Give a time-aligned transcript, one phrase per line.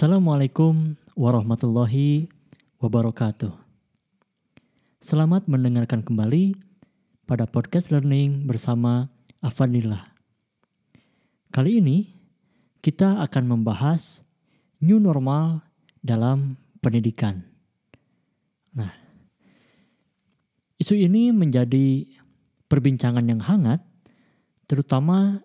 [0.00, 2.24] Assalamualaikum warahmatullahi
[2.80, 3.52] wabarakatuh.
[4.96, 6.56] Selamat mendengarkan kembali
[7.28, 9.12] pada podcast learning bersama
[9.44, 10.00] Afanillah.
[11.52, 12.08] Kali ini
[12.80, 14.24] kita akan membahas
[14.80, 15.68] new normal
[16.00, 17.44] dalam pendidikan.
[18.72, 18.96] Nah,
[20.80, 22.08] isu ini menjadi
[22.72, 23.84] perbincangan yang hangat,
[24.64, 25.44] terutama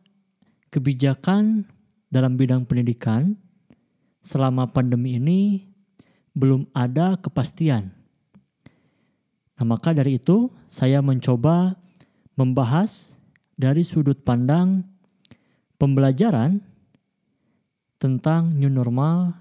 [0.72, 1.68] kebijakan
[2.08, 3.36] dalam bidang pendidikan
[4.26, 5.70] selama pandemi ini
[6.34, 7.94] belum ada kepastian.
[9.56, 11.78] Nah, maka dari itu saya mencoba
[12.34, 13.22] membahas
[13.56, 14.84] dari sudut pandang
[15.80, 16.60] pembelajaran
[18.02, 19.32] tentang new normal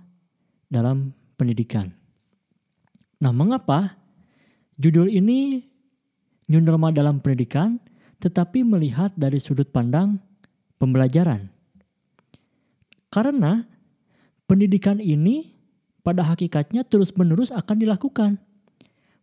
[0.71, 1.91] dalam pendidikan.
[3.19, 3.99] Nah, mengapa
[4.79, 5.65] judul ini
[6.47, 7.81] new normal dalam pendidikan
[8.23, 10.23] tetapi melihat dari sudut pandang
[10.79, 11.51] pembelajaran?
[13.11, 13.74] Karena
[14.45, 15.55] pendidikan ini
[16.05, 18.37] pada hakikatnya terus-menerus akan dilakukan,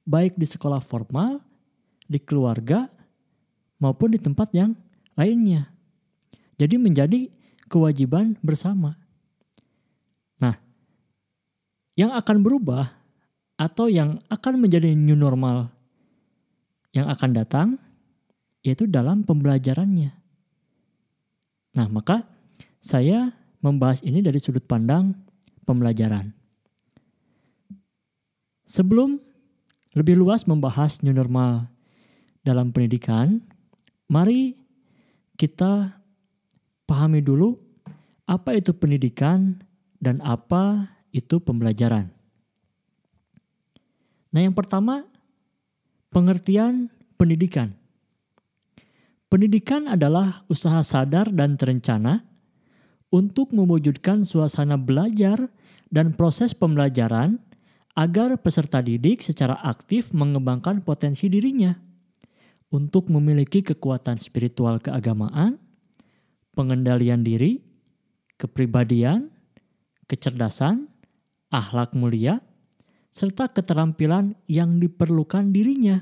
[0.06, 1.42] baik di sekolah formal,
[2.10, 2.90] di keluarga,
[3.78, 4.74] maupun di tempat yang
[5.14, 5.70] lainnya.
[6.58, 7.30] Jadi menjadi
[7.70, 8.98] kewajiban bersama.
[10.38, 10.58] Nah,
[11.98, 12.90] yang akan berubah
[13.58, 15.70] atau yang akan menjadi new normal
[16.92, 17.68] yang akan datang
[18.62, 20.14] yaitu dalam pembelajarannya.
[21.72, 22.28] Nah, maka
[22.78, 25.14] saya membahas ini dari sudut pandang
[25.64, 26.34] pembelajaran.
[28.66, 29.22] Sebelum
[29.94, 31.70] lebih luas membahas new normal
[32.42, 33.44] dalam pendidikan,
[34.10, 34.58] mari
[35.38, 36.02] kita
[36.90, 37.60] pahami dulu
[38.26, 39.60] apa itu pendidikan
[40.00, 42.08] dan apa itu pembelajaran.
[44.32, 45.04] Nah, yang pertama,
[46.08, 46.88] pengertian
[47.20, 47.76] pendidikan.
[49.28, 52.31] Pendidikan adalah usaha sadar dan terencana
[53.12, 55.52] untuk mewujudkan suasana belajar
[55.92, 57.44] dan proses pembelajaran
[57.94, 61.76] agar peserta didik secara aktif mengembangkan potensi dirinya
[62.72, 65.60] untuk memiliki kekuatan spiritual keagamaan,
[66.56, 67.60] pengendalian diri,
[68.40, 69.28] kepribadian,
[70.08, 70.88] kecerdasan,
[71.52, 72.40] akhlak mulia,
[73.12, 76.00] serta keterampilan yang diperlukan dirinya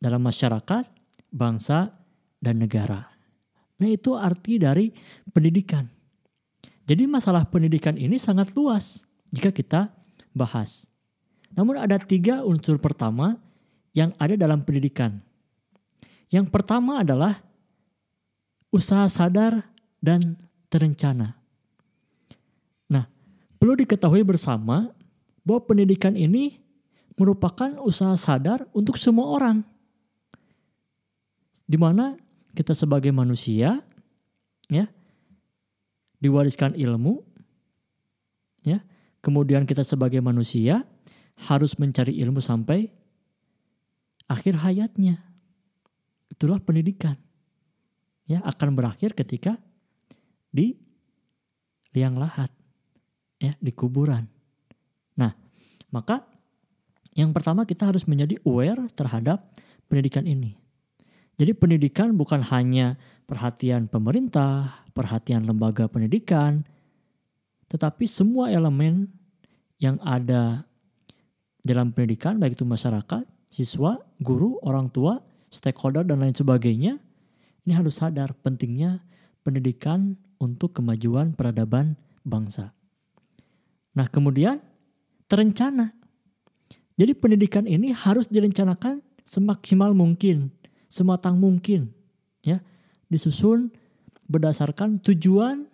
[0.00, 0.88] dalam masyarakat,
[1.28, 1.92] bangsa,
[2.40, 3.11] dan negara.
[3.82, 4.94] Nah itu arti dari
[5.34, 5.82] pendidikan.
[6.86, 9.02] Jadi masalah pendidikan ini sangat luas
[9.34, 9.90] jika kita
[10.30, 10.86] bahas.
[11.58, 13.42] Namun ada tiga unsur pertama
[13.90, 15.18] yang ada dalam pendidikan.
[16.30, 17.42] Yang pertama adalah
[18.70, 19.66] usaha sadar
[19.98, 20.38] dan
[20.72, 21.36] terencana.
[22.88, 23.04] Nah,
[23.58, 24.94] perlu diketahui bersama
[25.42, 26.62] bahwa pendidikan ini
[27.18, 29.60] merupakan usaha sadar untuk semua orang.
[31.68, 32.16] Di mana
[32.52, 33.80] kita sebagai manusia
[34.68, 34.84] ya
[36.20, 37.24] diwariskan ilmu
[38.62, 38.84] ya
[39.24, 40.84] kemudian kita sebagai manusia
[41.48, 42.92] harus mencari ilmu sampai
[44.30, 45.20] akhir hayatnya.
[46.32, 47.16] Itulah pendidikan
[48.24, 49.60] ya akan berakhir ketika
[50.48, 50.76] di
[51.92, 52.48] liang lahat
[53.40, 54.28] ya di kuburan.
[55.18, 55.32] Nah
[55.92, 56.24] maka
[57.12, 59.44] yang pertama kita harus menjadi aware terhadap
[59.88, 60.56] pendidikan ini
[61.40, 66.62] jadi pendidikan bukan hanya perhatian pemerintah, perhatian lembaga pendidikan,
[67.72, 69.08] tetapi semua elemen
[69.80, 70.68] yang ada
[71.64, 77.00] dalam pendidikan, baik itu masyarakat, siswa, guru, orang tua, stakeholder, dan lain sebagainya,
[77.64, 79.00] ini harus sadar pentingnya
[79.40, 82.74] pendidikan untuk kemajuan peradaban bangsa.
[83.94, 84.58] Nah kemudian
[85.30, 85.94] terencana.
[86.98, 90.52] Jadi pendidikan ini harus direncanakan semaksimal mungkin
[90.92, 91.88] sematang mungkin
[92.44, 92.60] ya
[93.08, 93.72] disusun
[94.28, 95.64] berdasarkan tujuan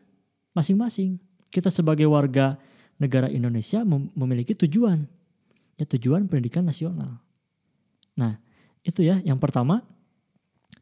[0.55, 1.19] masing-masing.
[1.51, 2.55] Kita sebagai warga
[3.03, 3.83] negara Indonesia
[4.15, 5.03] memiliki tujuan
[5.75, 7.19] ya tujuan pendidikan nasional.
[8.15, 8.39] Nah,
[8.87, 9.83] itu ya yang pertama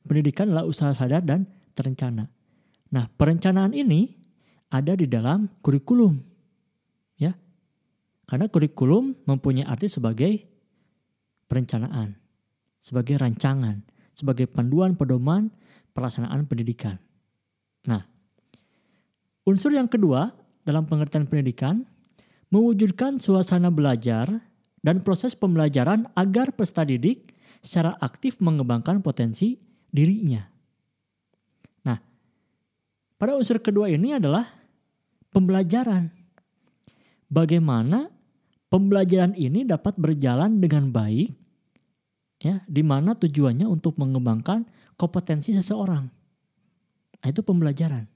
[0.05, 2.29] pendidikan adalah usaha sadar dan terencana.
[2.93, 4.17] Nah, perencanaan ini
[4.69, 6.17] ada di dalam kurikulum.
[7.21, 7.37] Ya.
[8.27, 10.43] Karena kurikulum mempunyai arti sebagai
[11.47, 12.19] perencanaan,
[12.83, 15.53] sebagai rancangan sebagai panduan pedoman
[15.93, 16.97] pelaksanaan pendidikan.
[17.85, 18.01] Nah,
[19.45, 20.33] unsur yang kedua
[20.65, 21.85] dalam pengertian pendidikan
[22.49, 24.41] mewujudkan suasana belajar
[24.81, 29.61] dan proses pembelajaran agar peserta didik secara aktif mengembangkan potensi
[29.93, 30.41] dirinya.
[31.85, 31.99] Nah,
[33.21, 34.49] pada unsur kedua ini adalah
[35.29, 36.09] pembelajaran.
[37.27, 38.09] Bagaimana
[38.71, 41.46] pembelajaran ini dapat berjalan dengan baik
[42.47, 44.63] ya di mana tujuannya untuk mengembangkan
[44.95, 46.07] kompetensi seseorang.
[47.21, 48.07] Nah, itu pembelajaran.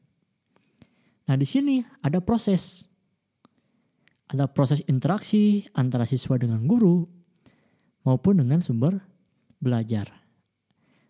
[1.26, 2.86] Nah, di sini ada proses.
[4.30, 7.02] ada proses interaksi antara siswa dengan guru
[8.06, 9.02] maupun dengan sumber
[9.58, 10.06] belajar.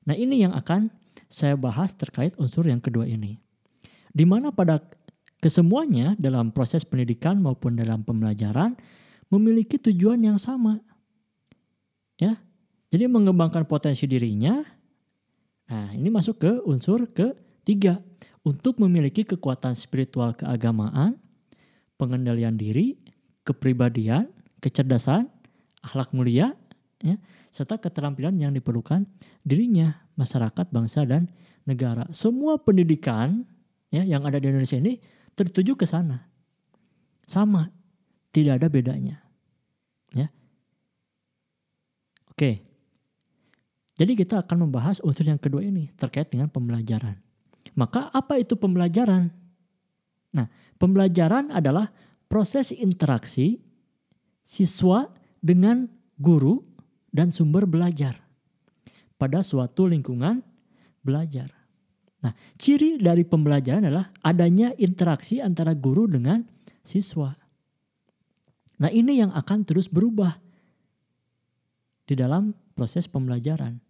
[0.09, 0.89] Nah, ini yang akan
[1.29, 3.37] saya bahas terkait unsur yang kedua ini.
[4.09, 4.81] Di mana pada
[5.39, 8.73] kesemuanya dalam proses pendidikan maupun dalam pembelajaran
[9.31, 10.81] memiliki tujuan yang sama.
[12.17, 12.41] Ya.
[12.91, 14.59] Jadi mengembangkan potensi dirinya.
[15.71, 18.03] Nah, ini masuk ke unsur ketiga
[18.43, 21.15] untuk memiliki kekuatan spiritual keagamaan,
[21.95, 22.99] pengendalian diri,
[23.47, 24.27] kepribadian,
[24.59, 25.31] kecerdasan,
[25.87, 26.59] akhlak mulia,
[26.99, 27.15] ya,
[27.55, 29.07] serta keterampilan yang diperlukan
[29.47, 31.31] dirinya, masyarakat, bangsa, dan
[31.63, 32.11] negara.
[32.11, 33.47] Semua pendidikan
[33.95, 34.99] ya yang ada di Indonesia ini
[35.39, 36.27] tertuju ke sana.
[37.23, 37.71] Sama,
[38.35, 39.23] tidak ada bedanya.
[40.11, 40.27] Ya.
[42.35, 42.70] Oke.
[44.01, 47.21] Jadi kita akan membahas unsur yang kedua ini terkait dengan pembelajaran.
[47.77, 49.29] Maka apa itu pembelajaran?
[50.33, 50.49] Nah,
[50.81, 51.93] pembelajaran adalah
[52.25, 53.61] proses interaksi
[54.41, 55.05] siswa
[55.45, 55.85] dengan
[56.17, 56.65] guru
[57.13, 58.17] dan sumber belajar
[59.21, 60.41] pada suatu lingkungan
[61.05, 61.53] belajar.
[62.25, 66.41] Nah, ciri dari pembelajaran adalah adanya interaksi antara guru dengan
[66.81, 67.37] siswa.
[68.81, 70.41] Nah, ini yang akan terus berubah
[72.09, 73.90] di dalam proses pembelajaran.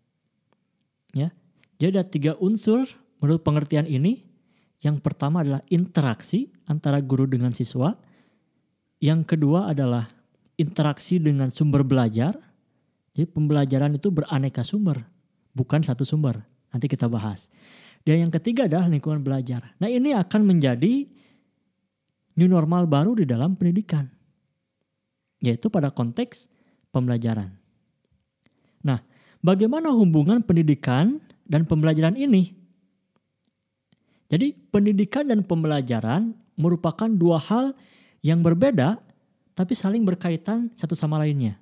[1.16, 1.34] Ya.
[1.80, 2.86] Jadi ada tiga unsur
[3.22, 4.26] menurut pengertian ini.
[4.80, 7.92] Yang pertama adalah interaksi antara guru dengan siswa.
[9.00, 10.08] Yang kedua adalah
[10.56, 12.36] interaksi dengan sumber belajar.
[13.12, 15.04] Jadi pembelajaran itu beraneka sumber,
[15.52, 16.40] bukan satu sumber.
[16.72, 17.52] Nanti kita bahas.
[18.06, 19.76] Dan yang ketiga adalah lingkungan belajar.
[19.76, 21.04] Nah ini akan menjadi
[22.40, 24.08] new normal baru di dalam pendidikan.
[25.44, 26.48] Yaitu pada konteks
[26.88, 27.52] pembelajaran.
[28.80, 29.09] Nah
[29.44, 32.56] bagaimana hubungan pendidikan dan pembelajaran ini?
[34.30, 37.74] Jadi pendidikan dan pembelajaran merupakan dua hal
[38.22, 39.02] yang berbeda
[39.58, 41.58] tapi saling berkaitan satu sama lainnya.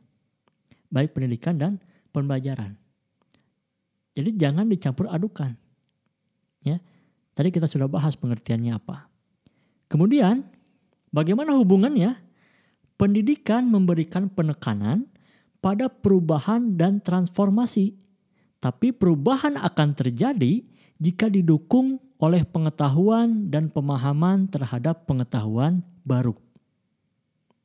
[0.92, 1.72] Baik pendidikan dan
[2.12, 2.76] pembelajaran.
[4.14, 5.54] Jadi jangan dicampur adukan.
[6.62, 6.82] Ya.
[7.38, 9.06] Tadi kita sudah bahas pengertiannya apa.
[9.86, 10.42] Kemudian,
[11.14, 12.18] bagaimana hubungannya?
[12.98, 15.06] Pendidikan memberikan penekanan
[15.58, 17.96] pada perubahan dan transformasi.
[18.58, 20.66] Tapi perubahan akan terjadi
[20.98, 26.34] jika didukung oleh pengetahuan dan pemahaman terhadap pengetahuan baru.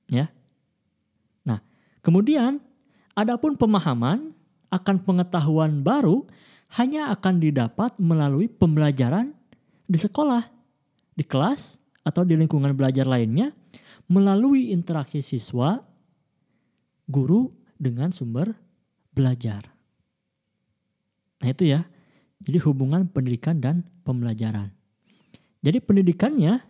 [0.06, 0.30] Ya.
[1.42, 1.57] Nah,
[2.06, 2.62] kemudian
[3.18, 4.38] adapun pemahaman
[4.69, 6.30] akan pengetahuan baru
[6.78, 9.34] hanya akan didapat melalui pembelajaran
[9.89, 10.46] di sekolah,
[11.18, 13.56] di kelas, atau di lingkungan belajar lainnya
[14.12, 15.80] melalui interaksi siswa,
[17.07, 17.50] guru
[17.84, 18.56] dengan sumber
[19.12, 19.68] belajar.
[21.44, 21.84] Nah itu ya,
[22.40, 24.72] jadi hubungan pendidikan dan pembelajaran.
[25.60, 26.64] Jadi pendidikannya,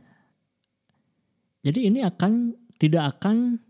[1.62, 3.62] jadi ini akan tidak akan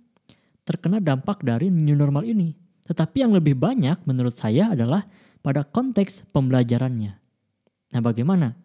[0.63, 2.56] terkena dampak dari new normal ini.
[2.84, 5.04] Tetapi yang lebih banyak menurut saya adalah
[5.44, 7.19] pada konteks pembelajarannya.
[7.94, 8.56] Nah, bagaimana?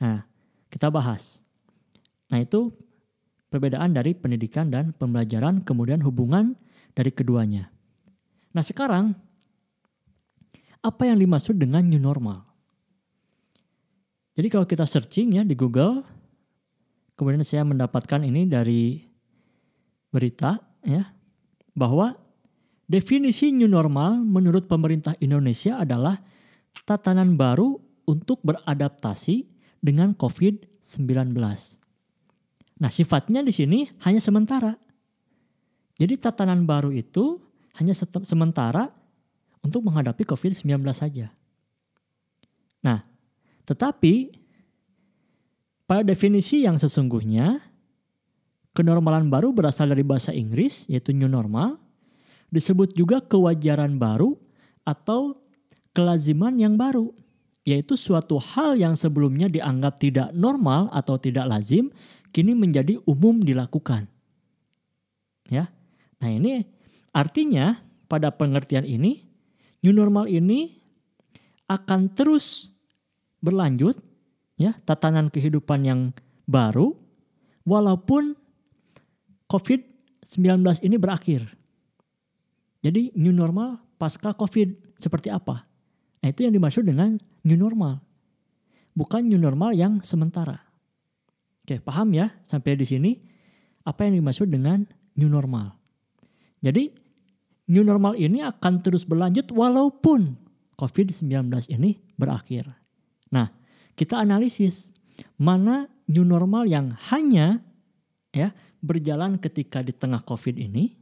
[0.00, 0.24] Nah,
[0.68, 1.40] kita bahas.
[2.28, 2.72] Nah, itu
[3.48, 6.56] perbedaan dari pendidikan dan pembelajaran, kemudian hubungan
[6.92, 7.72] dari keduanya.
[8.58, 9.14] Nah, sekarang
[10.82, 12.42] apa yang dimaksud dengan new normal?
[14.34, 16.02] Jadi kalau kita searching ya di Google,
[17.14, 18.98] kemudian saya mendapatkan ini dari
[20.10, 21.06] berita ya
[21.78, 22.18] bahwa
[22.88, 26.16] Definisi new normal menurut pemerintah Indonesia adalah
[26.88, 27.76] tatanan baru
[28.08, 29.44] untuk beradaptasi
[29.76, 31.36] dengan COVID-19.
[32.80, 34.72] Nah, sifatnya di sini hanya sementara.
[36.00, 37.36] Jadi tatanan baru itu
[37.78, 37.94] hanya
[38.26, 38.90] sementara
[39.62, 41.30] untuk menghadapi COVID-19 saja.
[42.82, 43.02] Nah,
[43.66, 44.34] tetapi
[45.88, 47.62] pada definisi yang sesungguhnya,
[48.74, 51.80] kenormalan baru berasal dari bahasa Inggris yaitu new normal
[52.52, 54.36] disebut juga kewajaran baru
[54.84, 55.36] atau
[55.92, 57.12] kelaziman yang baru,
[57.66, 61.92] yaitu suatu hal yang sebelumnya dianggap tidak normal atau tidak lazim,
[62.32, 64.08] kini menjadi umum dilakukan.
[65.48, 65.68] Ya.
[66.20, 66.64] Nah, ini
[67.18, 69.26] artinya pada pengertian ini
[69.82, 70.78] new normal ini
[71.66, 72.70] akan terus
[73.42, 73.98] berlanjut
[74.54, 76.00] ya, tatanan kehidupan yang
[76.46, 76.94] baru
[77.66, 78.38] walaupun
[79.50, 81.42] COVID-19 ini berakhir.
[82.80, 85.66] Jadi new normal pasca COVID seperti apa?
[86.22, 87.98] Nah itu yang dimaksud dengan new normal.
[88.94, 90.58] Bukan new normal yang sementara.
[91.66, 93.12] Oke paham ya sampai di sini
[93.84, 95.76] apa yang dimaksud dengan new normal.
[96.64, 97.07] Jadi
[97.68, 100.34] new normal ini akan terus berlanjut walaupun
[100.80, 102.68] COVID-19 ini berakhir.
[103.30, 103.52] Nah
[103.94, 104.96] kita analisis
[105.36, 107.60] mana new normal yang hanya
[108.32, 110.98] ya berjalan ketika di tengah COVID ini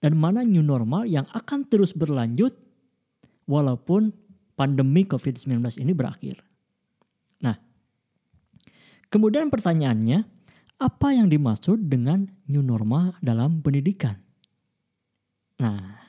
[0.00, 2.54] dan mana new normal yang akan terus berlanjut
[3.48, 4.12] walaupun
[4.58, 6.40] pandemi COVID-19 ini berakhir.
[7.42, 7.56] Nah,
[9.08, 10.24] kemudian pertanyaannya,
[10.76, 14.25] apa yang dimaksud dengan new normal dalam pendidikan?
[15.56, 16.04] Nah,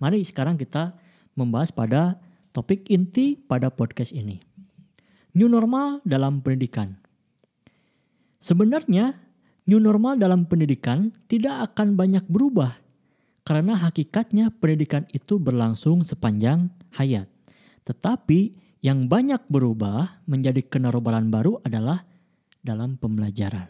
[0.00, 0.96] mari sekarang kita
[1.36, 2.16] membahas pada
[2.56, 4.40] topik inti pada podcast ini.
[5.34, 6.96] New normal dalam pendidikan.
[8.38, 9.18] Sebenarnya,
[9.66, 12.78] new normal dalam pendidikan tidak akan banyak berubah
[13.44, 17.28] karena hakikatnya pendidikan itu berlangsung sepanjang hayat.
[17.84, 22.04] Tetapi yang banyak berubah menjadi kenormalan baru adalah
[22.64, 23.68] dalam pembelajaran.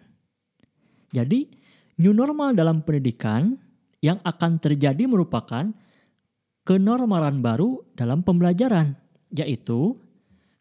[1.11, 1.51] Jadi,
[1.99, 3.59] new normal dalam pendidikan
[4.05, 5.73] yang akan terjadi merupakan
[6.69, 9.01] kenormalan baru dalam pembelajaran,
[9.33, 9.97] yaitu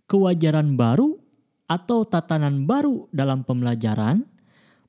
[0.08, 1.20] kewajaran baru
[1.68, 4.24] atau tatanan baru dalam pembelajaran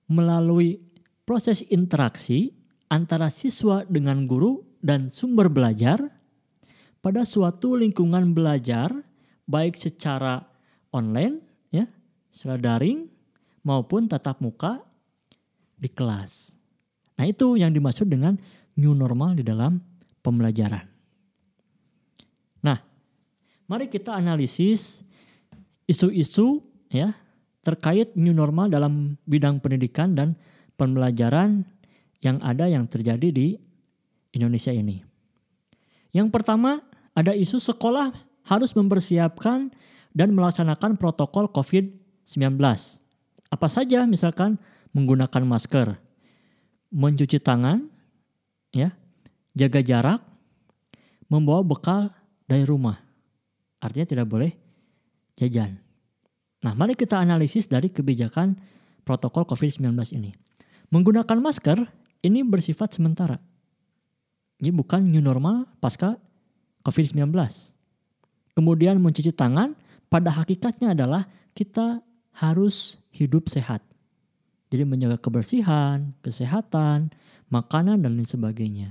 [0.07, 0.79] melalui
[1.27, 2.55] proses interaksi
[2.87, 5.99] antara siswa dengan guru dan sumber belajar
[7.03, 8.95] pada suatu lingkungan belajar
[9.51, 10.47] baik secara
[10.95, 11.43] online
[11.75, 11.91] ya,
[12.31, 13.11] secara daring
[13.67, 14.79] maupun tatap muka
[15.75, 16.64] di kelas.
[17.15, 18.35] Nah, itu yang dimaksud dengan
[18.75, 19.79] new normal di dalam
[20.25, 20.83] pembelajaran.
[22.65, 22.79] Nah,
[23.71, 25.05] mari kita analisis
[25.85, 27.13] isu-isu ya
[27.65, 30.37] terkait new normal dalam bidang pendidikan dan
[30.77, 31.65] pembelajaran
[32.25, 33.57] yang ada yang terjadi di
[34.35, 35.05] Indonesia ini.
[36.11, 36.83] Yang pertama,
[37.15, 38.11] ada isu sekolah
[38.49, 39.73] harus mempersiapkan
[40.15, 42.59] dan melaksanakan protokol COVID-19.
[43.51, 44.59] Apa saja misalkan
[44.95, 45.99] menggunakan masker,
[46.95, 47.91] mencuci tangan,
[48.71, 48.95] ya,
[49.59, 50.21] jaga jarak,
[51.27, 52.15] membawa bekal
[52.47, 53.03] dari rumah.
[53.83, 54.55] Artinya tidak boleh
[55.35, 55.83] jajan.
[56.63, 58.57] Nah, mari kita analisis dari kebijakan
[59.03, 60.33] protokol COVID-19 ini.
[60.89, 61.85] Menggunakan masker
[62.25, 63.37] ini bersifat sementara.
[64.63, 66.17] Ini bukan new normal pasca
[66.87, 67.35] COVID-19.
[68.55, 69.75] Kemudian mencuci tangan
[70.09, 72.01] pada hakikatnya adalah kita
[72.39, 73.83] harus hidup sehat.
[74.75, 77.15] Jadi menjaga kebersihan, kesehatan,
[77.47, 78.91] makanan dan lain sebagainya.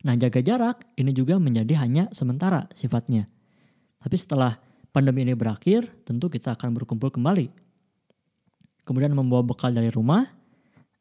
[0.00, 3.28] Nah jaga jarak ini juga menjadi hanya sementara sifatnya.
[4.00, 4.56] Tapi setelah
[4.96, 7.52] pandemi ini berakhir, tentu kita akan berkumpul kembali.
[8.88, 10.24] Kemudian membawa bekal dari rumah,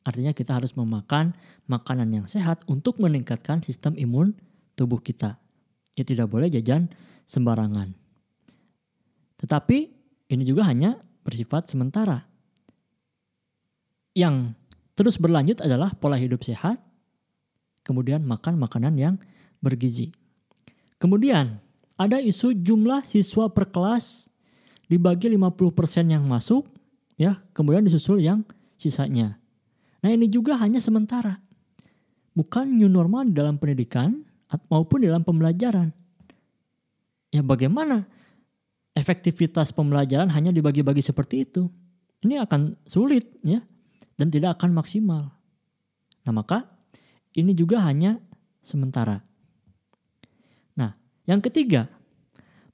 [0.03, 1.31] artinya kita harus memakan
[1.71, 4.35] makanan yang sehat untuk meningkatkan sistem imun
[4.75, 5.39] tubuh kita.
[5.95, 6.91] Ya tidak boleh jajan
[7.23, 7.95] sembarangan.
[9.39, 9.77] Tetapi
[10.27, 12.34] ini juga hanya bersifat sementara.
[14.15, 14.55] Yang
[14.95, 16.79] terus berlanjut adalah pola hidup sehat,
[17.83, 19.15] kemudian makan makanan yang
[19.59, 20.15] bergizi.
[20.95, 21.59] Kemudian
[21.99, 24.31] ada isu jumlah siswa per kelas
[24.87, 26.63] dibagi 50% yang masuk
[27.19, 28.47] ya, kemudian disusul yang
[28.79, 29.35] sisanya.
[29.99, 31.43] Nah, ini juga hanya sementara.
[32.31, 34.23] Bukan new normal dalam pendidikan
[34.71, 35.91] maupun dalam pembelajaran.
[37.35, 38.07] Ya bagaimana
[38.95, 41.67] efektivitas pembelajaran hanya dibagi-bagi seperti itu?
[42.23, 43.59] Ini akan sulit ya
[44.15, 45.35] dan tidak akan maksimal.
[46.25, 46.67] Nah, maka
[47.35, 48.17] ini juga hanya
[48.63, 49.25] sementara.
[51.25, 51.89] Yang ketiga,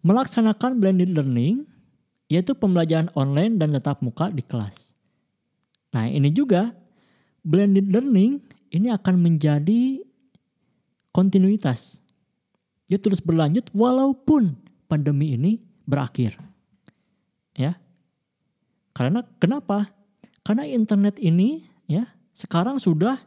[0.03, 1.63] melaksanakan blended learning
[2.31, 4.95] yaitu pembelajaran online dan tetap muka di kelas.
[5.91, 6.71] Nah, ini juga
[7.43, 8.39] blended learning
[8.71, 9.99] ini akan menjadi
[11.11, 11.99] kontinuitas.
[12.87, 14.55] Dia terus berlanjut walaupun
[14.87, 16.39] pandemi ini berakhir.
[17.55, 17.79] Ya.
[18.95, 19.91] Karena kenapa?
[20.41, 23.19] Karena internet ini ya sekarang sudah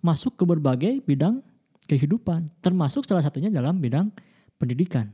[0.00, 1.42] masuk ke berbagai bidang
[1.86, 4.10] kehidupan, termasuk salah satunya dalam bidang
[4.58, 5.12] pendidikan.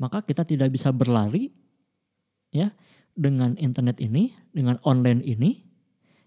[0.00, 1.52] Maka kita tidak bisa berlari
[2.50, 2.72] ya
[3.12, 5.62] dengan internet ini, dengan online ini,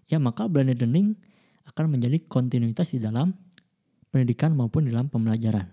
[0.06, 1.18] ya maka blended learning
[1.66, 3.34] akan menjadi kontinuitas di dalam
[4.14, 5.66] pendidikan maupun di dalam pembelajaran.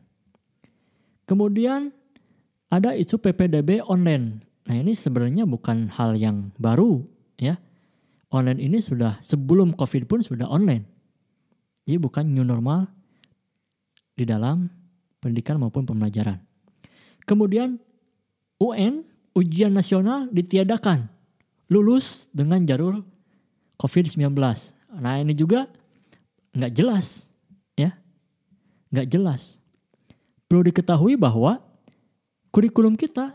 [1.23, 1.93] Kemudian
[2.67, 4.41] ada isu PPDB online.
[4.65, 7.05] Nah ini sebenarnya bukan hal yang baru
[7.37, 7.61] ya.
[8.33, 10.89] Online ini sudah sebelum COVID pun sudah online.
[11.85, 12.89] Jadi bukan new normal
[14.17, 14.65] di dalam
[15.21, 16.41] pendidikan maupun pembelajaran.
[17.29, 17.77] Kemudian
[18.57, 19.05] UN,
[19.37, 21.07] ujian nasional ditiadakan.
[21.69, 23.05] Lulus dengan jalur
[23.77, 24.33] COVID-19.
[24.97, 25.69] Nah ini juga
[26.53, 27.29] nggak jelas.
[27.73, 27.93] ya
[28.93, 29.57] nggak jelas.
[30.45, 31.57] Perlu diketahui bahwa
[32.53, 33.33] kurikulum kita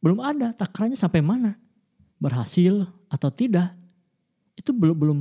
[0.00, 1.60] belum ada takarannya sampai mana.
[2.16, 3.75] Berhasil atau tidak.
[4.56, 5.18] Itu belum belum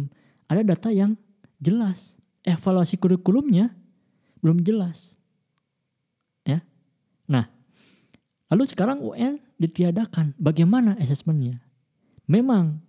[0.50, 1.20] ada data yang
[1.62, 2.18] jelas.
[2.42, 3.76] Evaluasi kurikulumnya
[4.42, 5.20] belum jelas.
[6.46, 6.62] Ya.
[7.26, 7.50] Nah,
[8.54, 10.38] Lalu sekarang UN ditiadakan.
[10.38, 11.66] Bagaimana asesmennya?
[12.30, 12.82] Memang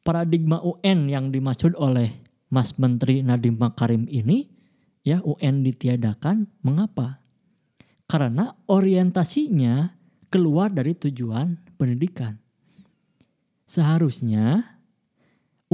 [0.00, 2.16] paradigma UN yang dimaksud oleh
[2.48, 4.48] Mas Menteri Nadiem Makarim ini
[5.04, 7.20] ya UN ditiadakan mengapa?
[8.08, 9.92] Karena orientasinya
[10.32, 12.40] keluar dari tujuan pendidikan.
[13.64, 14.73] Seharusnya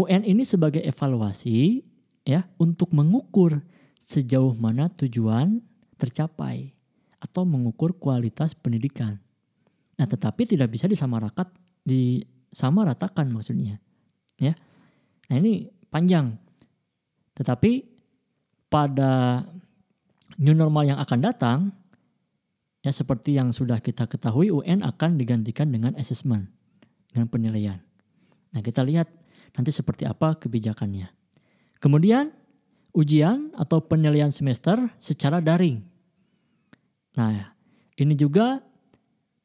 [0.00, 1.84] UN ini sebagai evaluasi
[2.24, 3.60] ya untuk mengukur
[4.00, 5.60] sejauh mana tujuan
[6.00, 6.72] tercapai
[7.20, 9.20] atau mengukur kualitas pendidikan.
[10.00, 11.52] Nah, tetapi tidak bisa disamaratakan
[11.84, 13.76] disamaratakan maksudnya.
[14.40, 14.56] Ya.
[15.28, 16.40] Nah, ini panjang.
[17.36, 17.84] Tetapi
[18.72, 19.44] pada
[20.40, 21.58] new normal yang akan datang
[22.80, 26.48] ya seperti yang sudah kita ketahui UN akan digantikan dengan assessment
[27.12, 27.78] dengan penilaian.
[28.56, 29.12] Nah, kita lihat
[29.54, 31.10] nanti seperti apa kebijakannya.
[31.80, 32.30] Kemudian
[32.92, 35.82] ujian atau penilaian semester secara daring.
[37.14, 37.54] Nah,
[37.98, 38.62] ini juga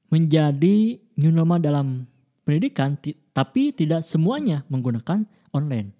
[0.09, 2.05] menjadi new normal dalam
[2.45, 2.95] pendidikan
[3.33, 5.91] tapi tidak semuanya menggunakan online.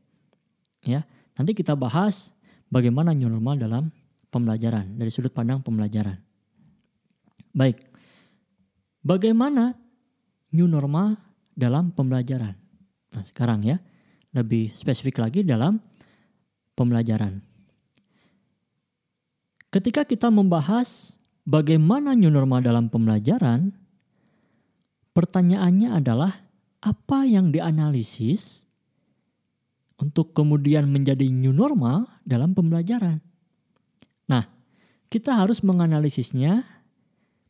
[0.85, 1.03] Ya,
[1.35, 2.31] nanti kita bahas
[2.69, 3.89] bagaimana new normal dalam
[4.29, 6.21] pembelajaran dari sudut pandang pembelajaran.
[7.55, 7.81] Baik.
[9.05, 9.73] Bagaimana
[10.53, 11.17] new normal
[11.55, 12.53] dalam pembelajaran?
[13.15, 13.77] Nah, sekarang ya,
[14.35, 15.79] lebih spesifik lagi dalam
[16.75, 17.39] pembelajaran.
[19.71, 21.15] Ketika kita membahas
[21.47, 23.73] bagaimana new normal dalam pembelajaran,
[25.15, 26.43] Pertanyaannya adalah
[26.83, 28.67] apa yang dianalisis
[29.95, 33.23] untuk kemudian menjadi new normal dalam pembelajaran.
[34.27, 34.43] Nah,
[35.07, 36.67] kita harus menganalisisnya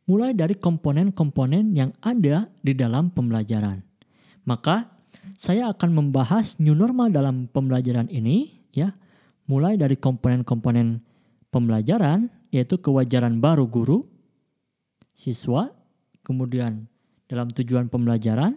[0.06, 3.82] mulai dari komponen-komponen yang ada di dalam pembelajaran.
[4.46, 4.95] Maka
[5.36, 8.96] saya akan membahas new normal dalam pembelajaran ini ya,
[9.46, 11.04] mulai dari komponen-komponen
[11.52, 14.08] pembelajaran yaitu kewajaran baru guru,
[15.12, 15.72] siswa,
[16.24, 16.88] kemudian
[17.28, 18.56] dalam tujuan pembelajaran,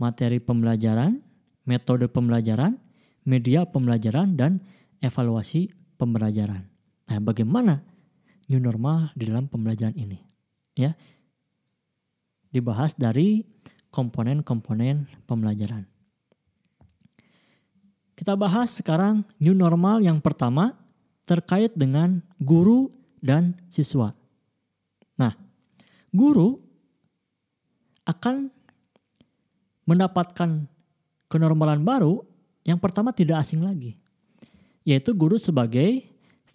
[0.00, 1.20] materi pembelajaran,
[1.68, 2.80] metode pembelajaran,
[3.28, 4.64] media pembelajaran, dan
[5.04, 5.68] evaluasi
[6.00, 6.64] pembelajaran.
[7.12, 7.84] Nah, bagaimana
[8.48, 10.18] new normal di dalam pembelajaran ini?
[10.72, 10.96] Ya,
[12.48, 13.44] dibahas dari
[13.90, 15.86] komponen-komponen pembelajaran.
[18.14, 20.76] Kita bahas sekarang new normal yang pertama
[21.24, 22.90] terkait dengan guru
[23.22, 24.12] dan siswa.
[25.16, 25.32] Nah,
[26.12, 26.58] guru
[28.04, 28.50] akan
[29.86, 30.66] mendapatkan
[31.30, 32.22] kenormalan baru
[32.66, 33.96] yang pertama tidak asing lagi,
[34.84, 36.04] yaitu guru sebagai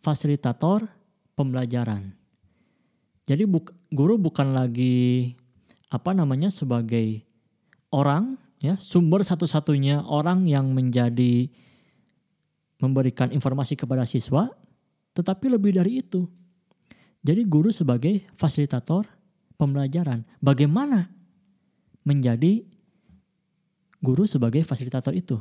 [0.03, 0.85] fasilitator
[1.33, 2.13] pembelajaran.
[3.25, 5.33] Jadi bu guru bukan lagi
[5.95, 7.23] apa namanya sebagai
[7.87, 11.47] orang ya sumber satu-satunya orang yang menjadi
[12.83, 14.51] memberikan informasi kepada siswa,
[15.15, 16.27] tetapi lebih dari itu.
[17.23, 19.07] Jadi guru sebagai fasilitator
[19.55, 20.27] pembelajaran.
[20.43, 21.07] Bagaimana
[22.03, 22.67] menjadi
[24.03, 25.39] guru sebagai fasilitator itu.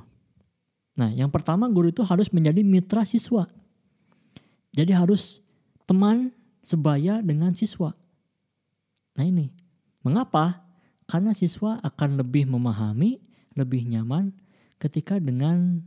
[0.95, 3.51] Nah, yang pertama guru itu harus menjadi mitra siswa.
[4.71, 5.43] Jadi harus
[5.85, 6.31] teman
[6.65, 7.93] sebaya dengan siswa.
[9.15, 9.53] Nah ini,
[10.05, 10.63] mengapa?
[11.11, 13.21] Karena siswa akan lebih memahami,
[13.59, 14.31] lebih nyaman
[14.79, 15.81] ketika dengan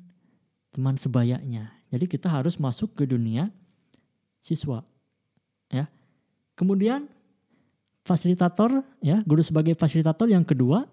[0.75, 1.73] teman sebayanya.
[1.93, 3.49] Jadi kita harus masuk ke dunia
[4.43, 4.83] siswa.
[5.71, 5.87] Ya.
[6.57, 7.07] Kemudian
[8.07, 10.87] fasilitator ya guru sebagai fasilitator yang kedua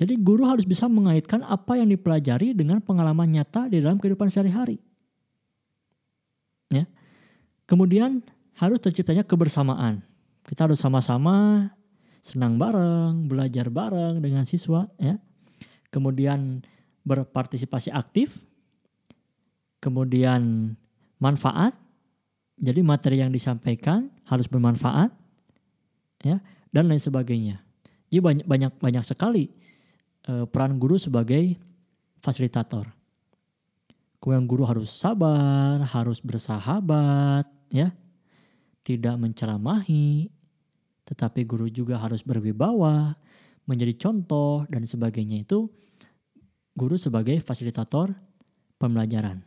[0.00, 4.80] jadi guru harus bisa mengaitkan apa yang dipelajari dengan pengalaman nyata di dalam kehidupan sehari-hari
[6.72, 6.88] ya
[7.68, 8.24] kemudian
[8.56, 10.00] harus terciptanya kebersamaan
[10.48, 11.68] kita harus sama-sama
[12.20, 15.16] senang bareng belajar bareng dengan siswa ya
[15.90, 16.62] kemudian
[17.06, 18.42] berpartisipasi aktif
[19.78, 20.74] kemudian
[21.18, 21.74] manfaat
[22.58, 25.14] jadi materi yang disampaikan harus bermanfaat
[26.26, 26.42] ya
[26.74, 27.62] dan lain sebagainya.
[28.10, 29.52] Jadi banyak banyak banyak sekali
[30.26, 31.54] uh, peran guru sebagai
[32.18, 32.90] fasilitator.
[34.18, 37.94] Kemudian guru harus sabar, harus bersahabat, ya,
[38.82, 40.26] tidak menceramahi,
[41.08, 43.16] tetapi guru juga harus berwibawa,
[43.64, 45.64] menjadi contoh dan sebagainya itu
[46.76, 48.12] guru sebagai fasilitator
[48.76, 49.40] pembelajaran.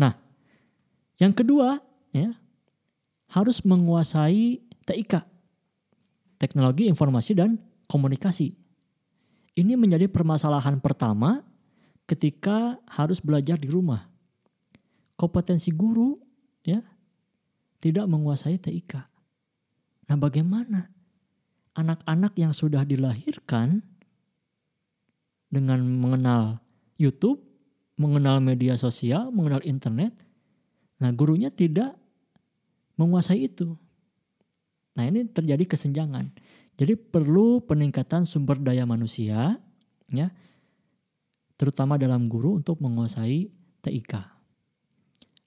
[0.00, 0.16] Nah,
[1.20, 1.76] yang kedua
[2.16, 2.32] ya
[3.36, 5.20] harus menguasai TIK
[6.40, 8.56] teknologi informasi dan komunikasi.
[9.60, 11.44] Ini menjadi permasalahan pertama
[12.08, 14.08] ketika harus belajar di rumah.
[15.20, 16.16] Kompetensi guru
[16.64, 16.80] ya
[17.84, 19.09] tidak menguasai TIK.
[20.10, 20.90] Nah, bagaimana
[21.78, 23.78] anak-anak yang sudah dilahirkan
[25.46, 26.58] dengan mengenal
[26.98, 27.38] YouTube,
[27.94, 30.10] mengenal media sosial, mengenal internet,
[30.98, 31.94] nah gurunya tidak
[32.98, 33.78] menguasai itu.
[34.98, 36.34] Nah ini terjadi kesenjangan.
[36.74, 39.62] Jadi perlu peningkatan sumber daya manusia,
[40.10, 40.28] ya,
[41.54, 43.52] terutama dalam guru untuk menguasai
[43.84, 44.12] TIK.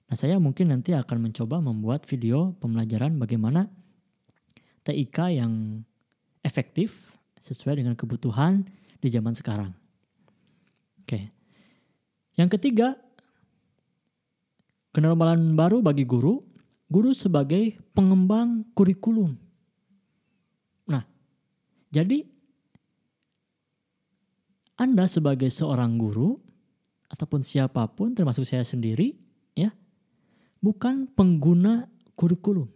[0.04, 3.66] Nah, saya mungkin nanti akan mencoba membuat video pembelajaran bagaimana
[4.84, 5.80] TIK yang
[6.44, 8.64] efektif sesuai dengan kebutuhan
[9.00, 9.72] di zaman sekarang.
[11.04, 11.28] Oke.
[12.36, 12.96] Yang ketiga,
[14.96, 16.40] kenormalan baru bagi guru,
[16.88, 19.36] guru sebagai pengembang kurikulum.
[20.88, 21.04] Nah,
[21.92, 22.24] jadi
[24.74, 26.40] Anda sebagai seorang guru
[27.06, 29.14] ataupun siapa pun termasuk saya sendiri
[29.54, 29.70] ya,
[30.58, 31.86] bukan pengguna
[32.18, 32.66] kurikulum.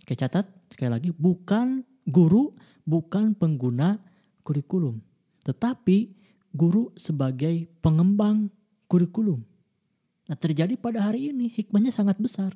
[0.00, 2.54] Oke, catat sekali lagi bukan guru,
[2.86, 3.98] bukan pengguna
[4.46, 5.02] kurikulum,
[5.42, 6.14] tetapi
[6.54, 8.48] guru sebagai pengembang
[8.86, 9.42] kurikulum.
[10.26, 12.54] Nah, terjadi pada hari ini hikmahnya sangat besar.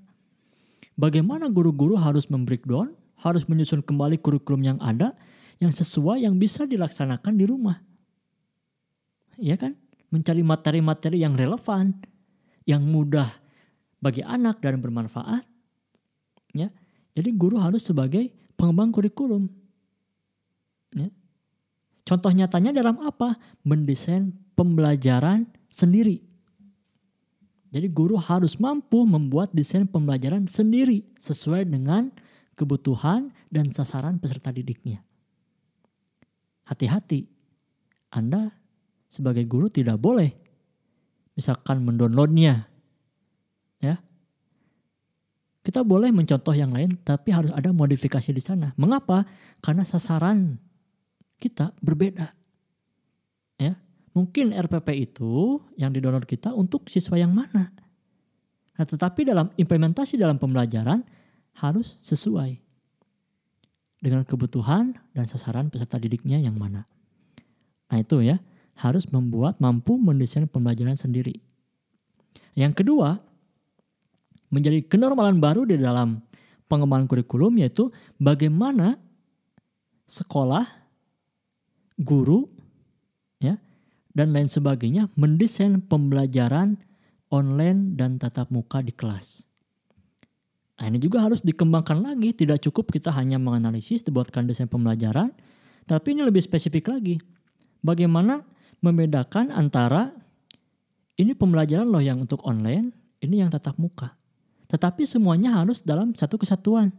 [0.98, 5.14] Bagaimana guru-guru harus membreakdown, harus menyusun kembali kurikulum yang ada
[5.60, 7.78] yang sesuai yang bisa dilaksanakan di rumah.
[9.36, 9.76] Ya kan?
[10.10, 11.94] Mencari materi-materi yang relevan,
[12.66, 13.28] yang mudah
[14.02, 15.44] bagi anak dan bermanfaat.
[16.56, 16.72] Ya.
[17.20, 19.44] Jadi guru harus sebagai pengembang kurikulum.
[20.96, 21.12] Ya.
[22.08, 23.36] Contoh nyatanya dalam apa?
[23.60, 26.24] Mendesain pembelajaran sendiri.
[27.76, 32.08] Jadi guru harus mampu membuat desain pembelajaran sendiri sesuai dengan
[32.56, 35.04] kebutuhan dan sasaran peserta didiknya.
[36.64, 37.28] Hati-hati,
[38.08, 38.48] Anda
[39.12, 40.32] sebagai guru tidak boleh
[41.36, 42.69] misalkan mendownloadnya ya
[45.60, 48.72] kita boleh mencontoh yang lain, tapi harus ada modifikasi di sana.
[48.80, 49.28] Mengapa?
[49.60, 50.56] Karena sasaran
[51.36, 52.32] kita berbeda.
[53.60, 53.76] Ya,
[54.16, 57.68] mungkin RPP itu yang didownload kita untuk siswa yang mana.
[58.80, 61.04] Nah, tetapi dalam implementasi dalam pembelajaran
[61.60, 62.56] harus sesuai
[64.00, 66.88] dengan kebutuhan dan sasaran peserta didiknya yang mana.
[67.92, 68.40] Nah, itu ya,
[68.80, 71.36] harus membuat mampu mendesain pembelajaran sendiri.
[72.56, 73.20] Yang kedua,
[74.50, 76.20] menjadi kenormalan baru di dalam
[76.70, 78.98] pengembangan kurikulum yaitu bagaimana
[80.10, 80.66] sekolah,
[81.98, 82.50] guru,
[83.38, 83.58] ya,
[84.10, 86.78] dan lain sebagainya mendesain pembelajaran
[87.30, 89.46] online dan tatap muka di kelas.
[90.80, 95.30] Nah, ini juga harus dikembangkan lagi, tidak cukup kita hanya menganalisis dibuatkan desain pembelajaran,
[95.84, 97.20] tapi ini lebih spesifik lagi.
[97.84, 98.42] Bagaimana
[98.80, 100.10] membedakan antara
[101.20, 104.19] ini pembelajaran loh yang untuk online, ini yang tatap muka.
[104.70, 106.94] Tetapi semuanya harus dalam satu kesatuan,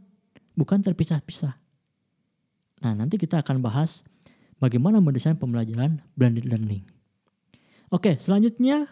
[0.59, 1.55] bukan terpisah-pisah.
[2.83, 4.03] Nah, nanti kita akan bahas
[4.59, 6.83] bagaimana mendesain pembelajaran blended learning.
[7.87, 8.91] Oke, selanjutnya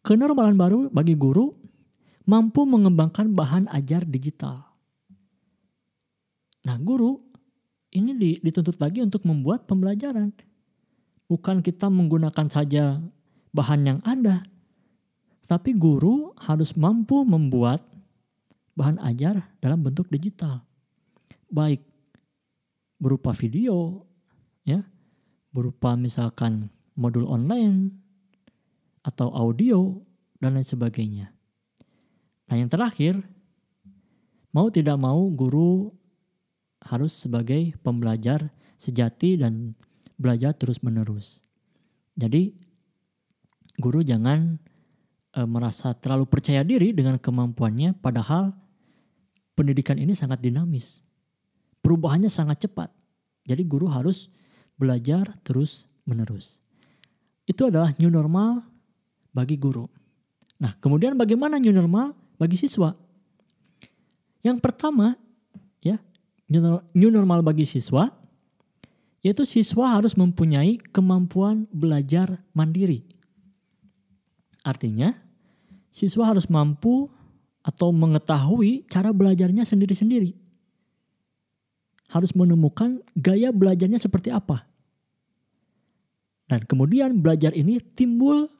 [0.00, 1.52] kenormalan baru bagi guru
[2.24, 4.64] mampu mengembangkan bahan ajar digital.
[6.64, 7.20] Nah, guru
[7.90, 10.30] ini dituntut lagi untuk membuat pembelajaran.
[11.26, 12.98] Bukan kita menggunakan saja
[13.50, 14.42] bahan yang ada,
[15.50, 17.82] tapi guru harus mampu membuat
[18.80, 20.64] bahan ajar dalam bentuk digital.
[21.52, 21.84] Baik
[22.96, 24.08] berupa video,
[24.64, 24.80] ya,
[25.52, 27.92] berupa misalkan modul online
[29.04, 30.00] atau audio
[30.40, 31.28] dan lain sebagainya.
[32.48, 33.20] Nah, yang terakhir,
[34.56, 35.92] mau tidak mau guru
[36.80, 38.48] harus sebagai pembelajar
[38.80, 39.76] sejati dan
[40.16, 41.44] belajar terus-menerus.
[42.16, 42.56] Jadi,
[43.76, 44.56] guru jangan
[45.36, 48.56] e, merasa terlalu percaya diri dengan kemampuannya, padahal
[49.60, 51.04] pendidikan ini sangat dinamis.
[51.84, 52.88] Perubahannya sangat cepat.
[53.44, 54.32] Jadi guru harus
[54.80, 56.64] belajar terus menerus.
[57.44, 58.64] Itu adalah new normal
[59.36, 59.84] bagi guru.
[60.56, 62.96] Nah, kemudian bagaimana new normal bagi siswa?
[64.40, 65.20] Yang pertama,
[65.84, 66.00] ya,
[66.96, 68.08] new normal bagi siswa
[69.20, 73.04] yaitu siswa harus mempunyai kemampuan belajar mandiri.
[74.64, 75.12] Artinya,
[75.92, 77.12] siswa harus mampu
[77.60, 80.32] atau mengetahui cara belajarnya sendiri-sendiri.
[82.10, 84.66] Harus menemukan gaya belajarnya seperti apa.
[86.50, 88.50] Dan kemudian belajar ini timbul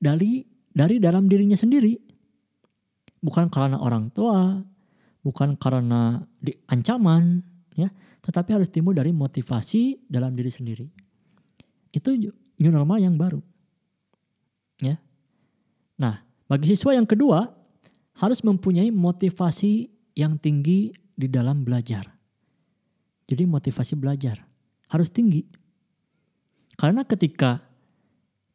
[0.00, 1.92] dari dari dalam dirinya sendiri.
[3.20, 4.64] Bukan karena orang tua,
[5.20, 7.44] bukan karena di ancaman,
[7.76, 7.92] ya,
[8.24, 10.86] tetapi harus timbul dari motivasi dalam diri sendiri.
[11.92, 12.16] Itu
[12.56, 13.40] new normal yang baru.
[14.80, 14.96] Ya.
[16.00, 17.44] Nah, bagi siswa yang kedua,
[18.16, 22.08] harus mempunyai motivasi yang tinggi di dalam belajar.
[23.26, 24.40] Jadi motivasi belajar
[24.88, 25.44] harus tinggi.
[26.76, 27.60] Karena ketika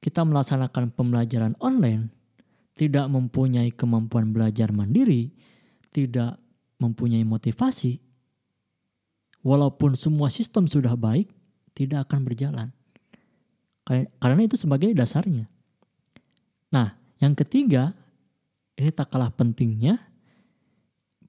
[0.01, 2.09] kita melaksanakan pembelajaran online,
[2.73, 5.29] tidak mempunyai kemampuan belajar mandiri,
[5.93, 6.39] tidak
[6.81, 8.01] mempunyai motivasi,
[9.45, 11.29] walaupun semua sistem sudah baik,
[11.77, 12.67] tidak akan berjalan.
[14.17, 15.45] Karena itu sebagai dasarnya.
[16.71, 17.93] Nah, yang ketiga,
[18.81, 20.01] ini tak kalah pentingnya,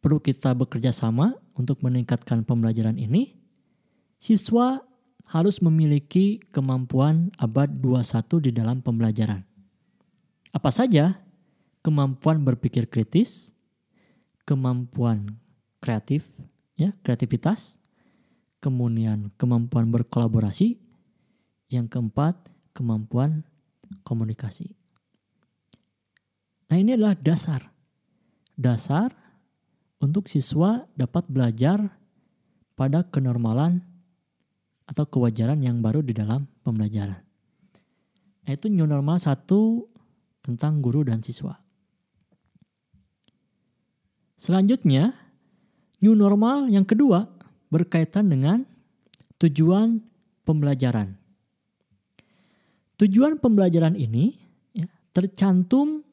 [0.01, 3.37] perlu kita bekerja sama untuk meningkatkan pembelajaran ini.
[4.17, 4.81] Siswa
[5.29, 9.45] harus memiliki kemampuan abad 21 di dalam pembelajaran.
[10.53, 11.13] Apa saja?
[11.83, 13.51] Kemampuan berpikir kritis,
[14.47, 15.35] kemampuan
[15.83, 16.23] kreatif,
[16.79, 17.83] ya, kreativitas,
[18.63, 20.79] kemudian kemampuan berkolaborasi,
[21.73, 22.39] yang keempat,
[22.77, 23.43] kemampuan
[24.07, 24.77] komunikasi.
[26.73, 27.69] Nah, ini adalah dasar.
[28.57, 29.13] Dasar
[30.01, 31.85] untuk siswa dapat belajar
[32.73, 33.85] pada kenormalan
[34.89, 37.21] atau kewajaran yang baru di dalam pembelajaran.
[38.49, 39.85] Nah, itu new normal satu
[40.41, 41.61] tentang guru dan siswa.
[44.41, 45.13] Selanjutnya,
[46.01, 47.29] new normal yang kedua
[47.69, 48.65] berkaitan dengan
[49.37, 50.01] tujuan
[50.49, 51.21] pembelajaran.
[52.97, 54.41] Tujuan pembelajaran ini
[54.73, 56.09] ya, tercantum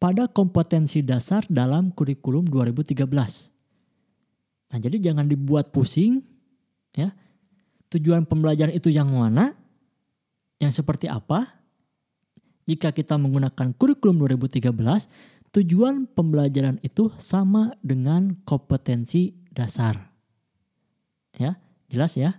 [0.00, 3.04] pada kompetensi dasar dalam kurikulum 2013.
[4.72, 6.24] Nah, jadi jangan dibuat pusing
[6.96, 7.12] ya.
[7.92, 9.52] Tujuan pembelajaran itu yang mana?
[10.56, 11.60] Yang seperti apa?
[12.64, 14.72] Jika kita menggunakan kurikulum 2013,
[15.50, 19.98] tujuan pembelajaran itu sama dengan kompetensi dasar.
[21.34, 21.58] Ya,
[21.90, 22.38] jelas ya?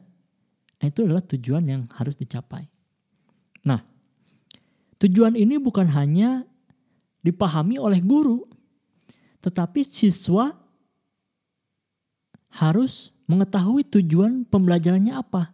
[0.80, 2.66] Nah, itu adalah tujuan yang harus dicapai.
[3.68, 3.84] Nah,
[5.04, 6.48] tujuan ini bukan hanya
[7.22, 8.44] dipahami oleh guru,
[9.42, 10.54] tetapi siswa
[12.52, 15.54] harus mengetahui tujuan pembelajarannya apa.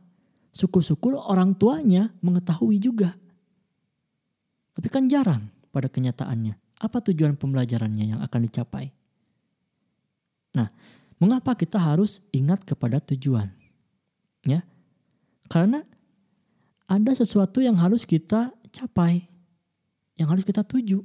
[0.56, 3.14] Syukur-syukur orang tuanya mengetahui juga.
[4.74, 6.58] Tapi kan jarang pada kenyataannya.
[6.82, 8.90] Apa tujuan pembelajarannya yang akan dicapai?
[10.58, 10.70] Nah,
[11.18, 13.50] Mengapa kita harus ingat kepada tujuan?
[14.46, 14.62] Ya.
[15.50, 15.82] Karena
[16.86, 19.26] ada sesuatu yang harus kita capai,
[20.14, 21.02] yang harus kita tuju.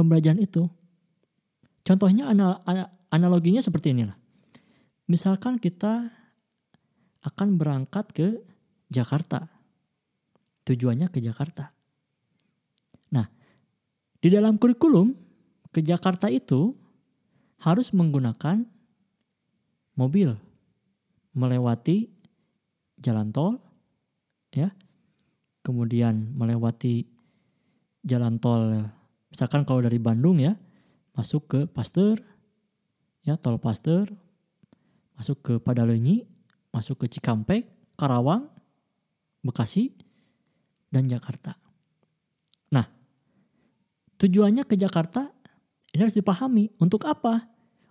[0.00, 0.64] Pembelajaran itu.
[1.84, 2.32] Contohnya
[3.12, 4.16] analoginya seperti inilah.
[5.04, 6.08] Misalkan kita
[7.20, 8.28] akan berangkat ke
[8.88, 9.44] Jakarta.
[10.64, 11.68] Tujuannya ke Jakarta.
[13.12, 13.28] Nah,
[14.24, 15.12] di dalam kurikulum
[15.68, 16.72] ke Jakarta itu
[17.60, 18.64] harus menggunakan
[20.00, 20.32] mobil
[21.36, 22.08] melewati
[22.96, 23.60] jalan tol
[24.50, 24.72] ya
[25.60, 27.04] kemudian melewati
[28.02, 28.88] jalan tol
[29.30, 30.58] misalkan kalau dari Bandung ya
[31.14, 32.18] masuk ke Pasteur
[33.24, 34.10] ya tol Pasteur
[35.16, 36.26] masuk ke Padalenyi
[36.70, 38.50] masuk ke Cikampek Karawang
[39.40, 39.94] Bekasi
[40.90, 41.56] dan Jakarta
[42.70, 42.86] nah
[44.18, 45.30] tujuannya ke Jakarta
[45.90, 47.46] ini harus dipahami untuk apa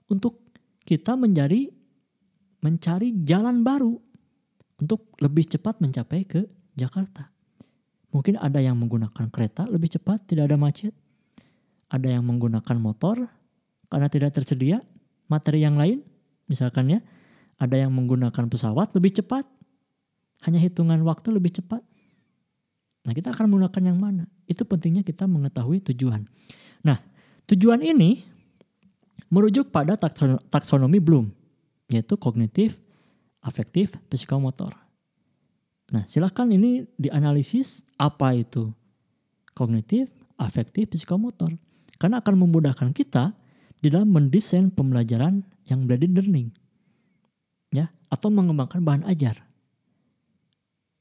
[0.08, 0.50] untuk
[0.88, 1.70] kita menjadi
[2.60, 3.96] mencari jalan baru
[4.80, 6.42] untuk lebih cepat mencapai ke
[6.76, 7.28] Jakarta.
[8.10, 10.96] Mungkin ada yang menggunakan kereta lebih cepat, tidak ada macet.
[11.90, 13.26] Ada yang menggunakan motor
[13.90, 14.86] karena tidak tersedia
[15.26, 16.06] materi yang lain,
[16.46, 17.00] misalkan ya.
[17.60, 19.44] Ada yang menggunakan pesawat lebih cepat,
[20.48, 21.84] hanya hitungan waktu lebih cepat.
[23.04, 24.24] Nah kita akan menggunakan yang mana?
[24.48, 26.24] Itu pentingnya kita mengetahui tujuan.
[26.88, 27.04] Nah
[27.52, 28.24] tujuan ini
[29.28, 30.00] merujuk pada
[30.48, 31.36] taksonomi Bloom
[31.90, 32.78] yaitu kognitif,
[33.42, 34.78] afektif, psikomotor.
[35.90, 38.70] Nah, silahkan ini dianalisis apa itu
[39.58, 41.58] kognitif, afektif, psikomotor.
[42.00, 43.36] Karena akan memudahkan kita
[43.84, 46.50] di dalam mendesain pembelajaran yang blended learning.
[47.70, 49.46] Ya, atau mengembangkan bahan ajar.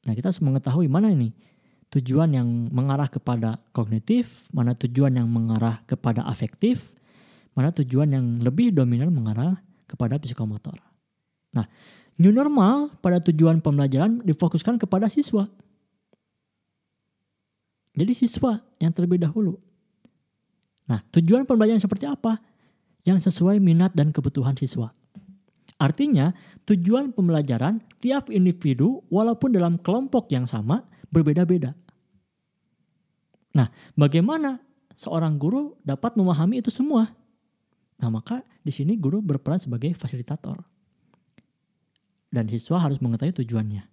[0.05, 1.33] Nah, kita harus mengetahui mana ini
[1.89, 6.93] tujuan yang mengarah kepada kognitif, mana tujuan yang mengarah kepada afektif,
[7.57, 9.57] mana tujuan yang lebih dominan mengarah
[9.89, 10.77] kepada psikomotor.
[11.57, 11.65] Nah,
[12.21, 15.49] new normal pada tujuan pembelajaran difokuskan kepada siswa.
[17.99, 19.59] Jadi siswa yang terlebih dahulu.
[20.88, 22.40] Nah, tujuan pembelajaran seperti apa?
[23.05, 24.88] Yang sesuai minat dan kebutuhan siswa.
[25.79, 26.35] Artinya,
[26.66, 30.83] tujuan pembelajaran tiap individu walaupun dalam kelompok yang sama
[31.14, 31.77] berbeda-beda.
[33.55, 34.59] Nah, bagaimana
[34.98, 37.14] seorang guru dapat memahami itu semua?
[38.03, 40.59] Nah, maka di sini guru berperan sebagai fasilitator.
[42.29, 43.87] Dan siswa harus mengetahui tujuannya.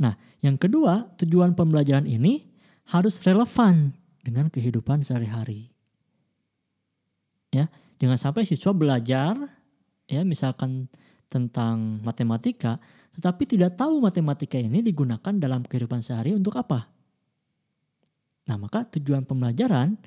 [0.00, 2.48] Nah, yang kedua, tujuan pembelajaran ini
[2.88, 3.92] harus relevan
[4.24, 5.70] dengan kehidupan sehari-hari.
[7.50, 7.66] Ya,
[7.98, 9.34] jangan sampai siswa belajar
[10.06, 10.86] ya misalkan
[11.30, 12.78] tentang matematika
[13.14, 16.86] tetapi tidak tahu matematika ini digunakan dalam kehidupan sehari untuk apa.
[18.46, 19.98] Nah, maka tujuan pembelajaran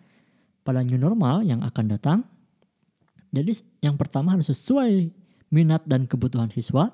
[0.64, 2.20] pada new normal yang akan datang
[3.34, 3.52] jadi
[3.82, 5.10] yang pertama harus sesuai
[5.50, 6.94] minat dan kebutuhan siswa.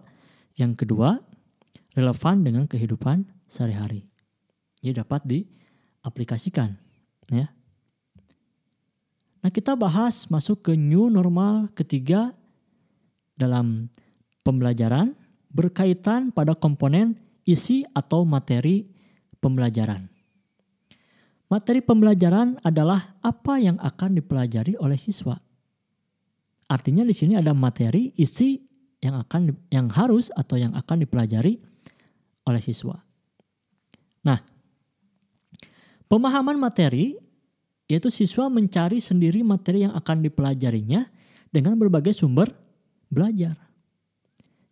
[0.56, 1.20] Yang kedua,
[2.00, 4.08] relevan dengan kehidupan sehari-hari.
[4.80, 6.80] Jadi dapat diaplikasikan
[7.28, 7.52] ya.
[9.39, 12.36] Nah, kita bahas masuk ke new normal ketiga
[13.39, 13.88] dalam
[14.43, 15.15] pembelajaran
[15.47, 17.15] berkaitan pada komponen
[17.47, 18.86] isi atau materi
[19.39, 20.12] pembelajaran.
[21.49, 25.34] Materi pembelajaran adalah apa yang akan dipelajari oleh siswa.
[26.69, 28.62] Artinya di sini ada materi isi
[29.02, 31.58] yang akan yang harus atau yang akan dipelajari
[32.45, 33.02] oleh siswa.
[34.21, 34.38] Nah,
[36.06, 37.17] pemahaman materi
[37.89, 41.10] yaitu siswa mencari sendiri materi yang akan dipelajarinya
[41.49, 42.54] dengan berbagai sumber
[43.10, 43.58] belajar.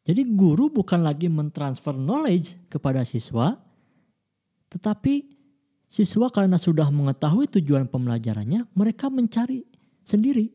[0.06, 3.58] Jadi guru bukan lagi mentransfer knowledge kepada siswa,
[4.72, 5.26] tetapi
[5.90, 9.66] siswa karena sudah mengetahui tujuan pembelajarannya, mereka mencari
[10.06, 10.54] sendiri.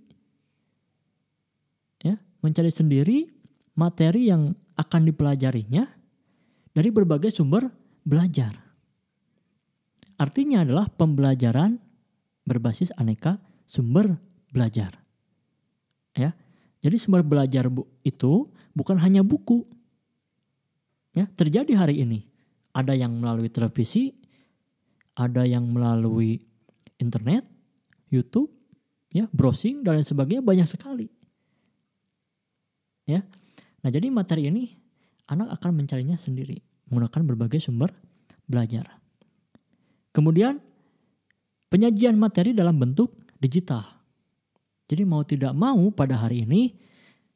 [2.01, 3.29] Ya, mencari sendiri
[3.75, 5.85] materi yang akan dipelajarinya
[6.73, 7.69] dari berbagai sumber
[8.07, 8.55] belajar.
[10.17, 11.82] Artinya adalah pembelajaran
[12.43, 14.19] berbasis aneka sumber
[14.51, 14.95] belajar.
[16.17, 16.37] Ya.
[16.83, 17.71] Jadi sumber belajar
[18.03, 18.33] itu
[18.75, 19.63] bukan hanya buku.
[21.13, 22.27] Ya, terjadi hari ini.
[22.73, 24.17] Ada yang melalui televisi,
[25.13, 26.41] ada yang melalui
[26.97, 27.45] internet,
[28.09, 28.49] YouTube,
[29.13, 31.07] ya, browsing dan lain sebagainya banyak sekali.
[33.05, 33.23] Ya.
[33.85, 34.73] Nah, jadi materi ini
[35.29, 37.93] anak akan mencarinya sendiri menggunakan berbagai sumber
[38.49, 38.85] belajar.
[40.13, 40.61] Kemudian
[41.73, 43.81] penyajian materi dalam bentuk digital.
[44.93, 46.69] Jadi mau tidak mau pada hari ini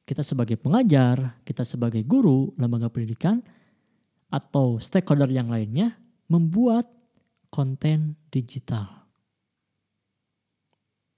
[0.04, 3.40] kita sebagai pengajar, kita sebagai guru lembaga pendidikan
[4.28, 5.96] atau stakeholder yang lainnya
[6.28, 6.84] membuat
[7.48, 9.08] konten digital.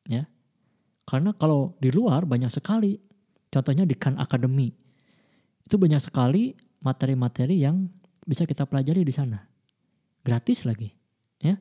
[0.07, 0.31] Ya.
[1.03, 2.97] Karena kalau di luar banyak sekali
[3.49, 4.73] contohnya di Khan Academy.
[5.65, 7.89] Itu banyak sekali materi-materi yang
[8.25, 9.41] bisa kita pelajari di sana.
[10.25, 10.89] Gratis lagi,
[11.41, 11.57] ya.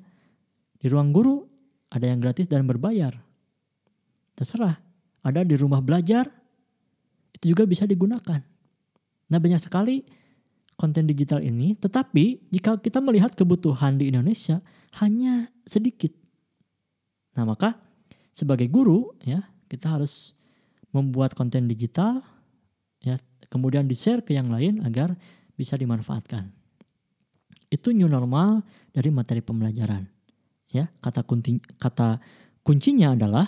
[0.78, 1.47] Di ruang guru
[1.92, 3.16] ada yang gratis dan berbayar.
[4.36, 4.76] Terserah.
[5.24, 6.30] Ada di rumah belajar,
[7.36, 8.40] itu juga bisa digunakan.
[9.28, 10.08] Nah banyak sekali
[10.80, 14.64] konten digital ini, tetapi jika kita melihat kebutuhan di Indonesia
[15.04, 16.14] hanya sedikit.
[17.36, 17.76] Nah maka
[18.32, 20.32] sebagai guru ya kita harus
[20.96, 22.24] membuat konten digital
[23.04, 23.20] ya
[23.52, 25.12] kemudian di-share ke yang lain agar
[25.60, 26.56] bisa dimanfaatkan.
[27.68, 28.64] Itu new normal
[28.96, 30.17] dari materi pembelajaran
[30.72, 32.20] ya kata kunci kata
[32.64, 33.48] kuncinya adalah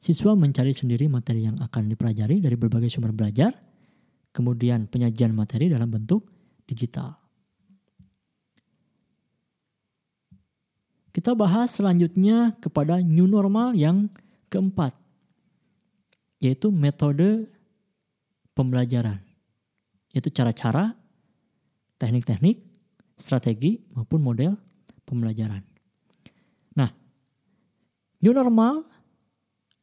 [0.00, 3.52] siswa mencari sendiri materi yang akan dipelajari dari berbagai sumber belajar
[4.32, 6.30] kemudian penyajian materi dalam bentuk
[6.64, 7.18] digital.
[11.10, 14.06] Kita bahas selanjutnya kepada new normal yang
[14.46, 14.94] keempat
[16.40, 17.50] yaitu metode
[18.56, 19.20] pembelajaran
[20.14, 20.96] yaitu cara-cara
[22.00, 22.64] teknik-teknik
[23.18, 24.56] strategi maupun model
[25.04, 25.60] pembelajaran
[28.20, 28.84] New normal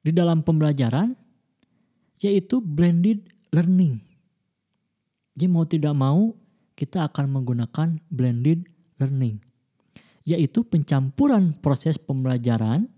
[0.06, 1.17] di dalam pembelajaran
[2.21, 3.97] yaitu blended learning.
[5.38, 6.34] Jadi mau tidak mau
[6.78, 8.65] kita akan menggunakan blended
[9.02, 9.41] learning.
[10.28, 12.89] Yaitu pencampuran proses pembelajaran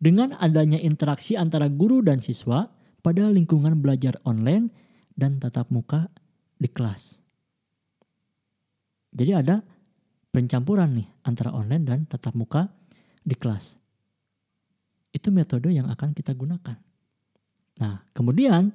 [0.00, 2.68] dengan adanya interaksi antara guru dan siswa
[3.02, 4.70] pada lingkungan belajar online
[5.18, 6.08] dan tatap muka
[6.56, 7.18] di kelas.
[9.12, 9.60] Jadi ada
[10.32, 12.72] pencampuran nih antara online dan tatap muka
[13.20, 13.81] di kelas.
[15.12, 16.76] Itu metode yang akan kita gunakan.
[17.80, 18.72] Nah, kemudian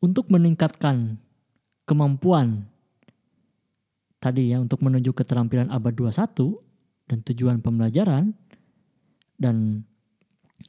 [0.00, 1.16] untuk meningkatkan
[1.84, 2.68] kemampuan
[4.20, 6.56] tadi ya untuk menuju keterampilan abad 21
[7.12, 8.32] dan tujuan pembelajaran
[9.36, 9.84] dan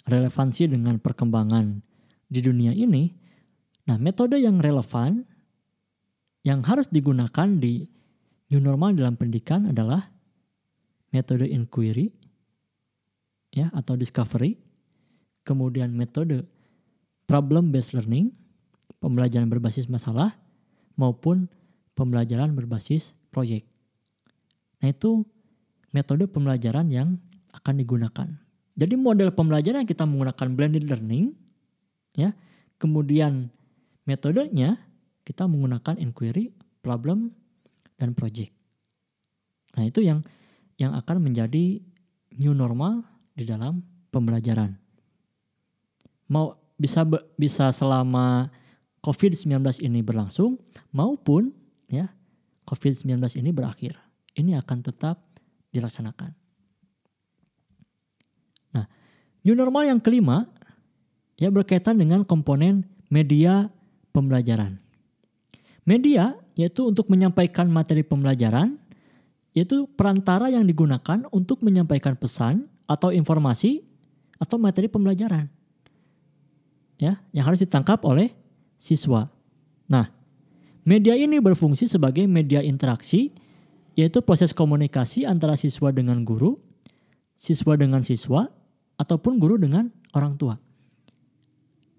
[0.04, 1.80] relevansi dengan perkembangan
[2.28, 3.16] di dunia ini.
[3.88, 5.24] Nah, metode yang relevan
[6.44, 7.88] yang harus digunakan di
[8.52, 10.12] new normal dalam pendidikan adalah
[11.16, 12.12] metode inquiry,
[13.56, 14.60] ya atau discovery,
[15.48, 16.44] kemudian metode
[17.26, 18.36] problem based learning,
[19.00, 20.36] pembelajaran berbasis masalah
[21.00, 21.48] maupun
[21.96, 23.64] pembelajaran berbasis proyek.
[24.84, 25.24] Nah, itu
[25.96, 27.16] metode pembelajaran yang
[27.56, 28.28] akan digunakan.
[28.76, 31.32] Jadi model pembelajaran yang kita menggunakan blended learning
[32.12, 32.36] ya.
[32.76, 33.48] Kemudian
[34.04, 34.76] metodenya
[35.24, 36.52] kita menggunakan inquiry,
[36.84, 37.32] problem
[37.96, 38.52] dan project.
[39.80, 40.20] Nah, itu yang
[40.76, 41.80] yang akan menjadi
[42.36, 44.72] new normal di dalam pembelajaran.
[46.32, 47.06] Mau bisa
[47.36, 48.50] bisa selama
[49.04, 50.58] COVID-19 ini berlangsung
[50.96, 51.54] maupun
[51.92, 52.10] ya
[52.66, 53.94] COVID-19 ini berakhir.
[54.36, 55.22] Ini akan tetap
[55.70, 56.32] dilaksanakan.
[58.76, 58.86] Nah,
[59.46, 60.50] new normal yang kelima
[61.40, 63.70] ya berkaitan dengan komponen media
[64.12, 64.82] pembelajaran.
[65.86, 68.80] Media yaitu untuk menyampaikan materi pembelajaran
[69.56, 73.86] yaitu perantara yang digunakan untuk menyampaikan pesan atau informasi
[74.38, 75.50] atau materi pembelajaran.
[76.96, 78.32] Ya, yang harus ditangkap oleh
[78.80, 79.28] siswa.
[79.92, 80.08] Nah,
[80.88, 83.36] media ini berfungsi sebagai media interaksi
[83.96, 86.60] yaitu proses komunikasi antara siswa dengan guru,
[87.40, 88.48] siswa dengan siswa,
[89.00, 90.56] ataupun guru dengan orang tua.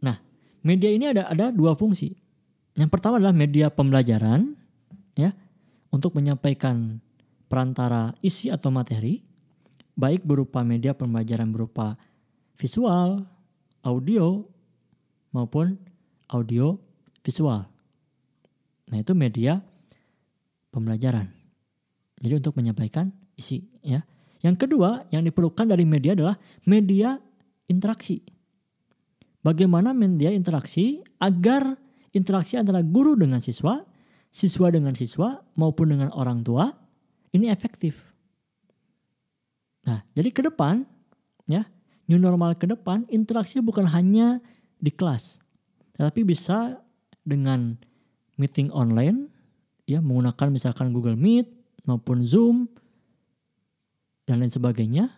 [0.05, 0.21] Nah,
[0.61, 2.13] media ini ada ada dua fungsi.
[2.77, 4.53] Yang pertama adalah media pembelajaran,
[5.17, 5.33] ya,
[5.89, 7.01] untuk menyampaikan
[7.49, 9.25] perantara isi atau materi,
[9.97, 11.97] baik berupa media pembelajaran berupa
[12.61, 13.25] visual,
[13.83, 14.45] audio,
[15.33, 15.77] maupun
[16.33, 16.77] audio
[17.25, 17.65] visual.
[18.87, 19.59] Nah, itu media
[20.71, 21.29] pembelajaran.
[22.23, 24.01] Jadi untuk menyampaikan isi ya.
[24.41, 26.37] Yang kedua yang diperlukan dari media adalah
[26.69, 27.19] media
[27.67, 28.23] interaksi.
[29.43, 31.77] Bagaimana media interaksi agar
[32.15, 33.83] interaksi antara guru dengan siswa,
[34.31, 36.71] siswa dengan siswa maupun dengan orang tua
[37.35, 38.06] ini efektif.
[39.87, 40.83] Nah, jadi ke depan
[41.47, 41.63] ya,
[42.11, 44.43] new normal ke depan interaksi bukan hanya
[44.83, 45.39] di kelas,
[45.95, 46.83] tetapi bisa
[47.23, 47.79] dengan
[48.37, 49.31] meeting online
[49.87, 51.49] ya menggunakan misalkan Google Meet
[51.87, 52.67] maupun Zoom
[54.27, 55.09] dan lain sebagainya.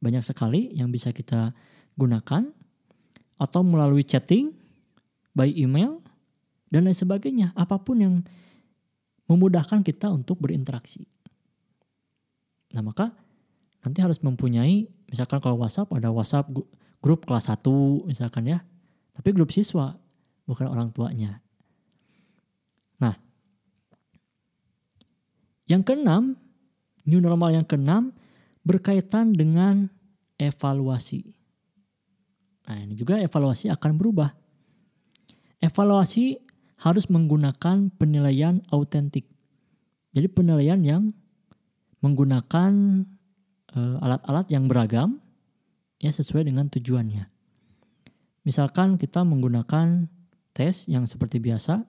[0.00, 1.52] Banyak sekali yang bisa kita
[1.96, 2.48] gunakan
[3.40, 4.52] atau melalui chatting
[5.36, 6.00] by email
[6.72, 7.52] dan lain sebagainya.
[7.56, 8.14] Apa pun yang
[9.28, 11.08] memudahkan kita untuk berinteraksi.
[12.76, 13.14] Nah, maka
[13.84, 16.48] nanti harus mempunyai misalkan kalau WhatsApp ada WhatsApp
[17.04, 18.64] grup kelas 1 misalkan ya.
[19.12, 19.94] Tapi grup siswa
[20.48, 21.44] bukan orang tuanya.
[22.98, 23.14] Nah,
[25.68, 26.40] yang keenam,
[27.04, 28.16] new normal yang keenam
[28.64, 29.92] berkaitan dengan
[30.40, 31.36] evaluasi.
[32.64, 34.32] Nah, ini juga evaluasi akan berubah.
[35.60, 36.40] Evaluasi
[36.80, 39.28] harus menggunakan penilaian autentik.
[40.16, 41.12] Jadi penilaian yang
[42.00, 43.04] menggunakan
[43.74, 45.18] alat-alat uh, yang beragam
[45.98, 47.26] ya sesuai dengan tujuannya.
[48.44, 50.06] Misalkan kita menggunakan
[50.52, 51.82] tes yang seperti biasa,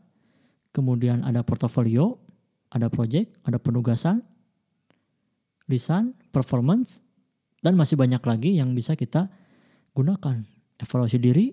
[0.71, 2.17] kemudian ada portofolio,
[2.71, 4.23] ada project, ada penugasan,
[5.67, 7.03] lisan, performance,
[7.59, 9.27] dan masih banyak lagi yang bisa kita
[9.93, 10.47] gunakan.
[10.79, 11.51] Evaluasi diri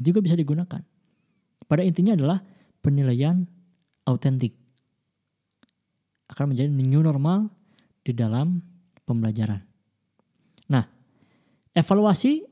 [0.00, 0.80] juga bisa digunakan.
[1.66, 2.38] Pada intinya adalah
[2.80, 3.44] penilaian
[4.08, 4.56] autentik.
[6.30, 7.50] Akan menjadi new normal
[8.06, 8.69] di dalam
[9.10, 9.66] pembelajaran.
[10.70, 10.86] Nah,
[11.74, 12.46] evaluasi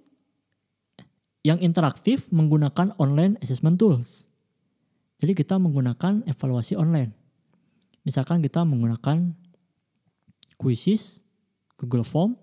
[1.46, 4.26] yang interaktif menggunakan online assessment tools.
[5.22, 7.14] Jadi kita menggunakan evaluasi online.
[8.02, 9.34] Misalkan kita menggunakan
[10.58, 11.22] Quizzes,
[11.78, 12.34] Google Form,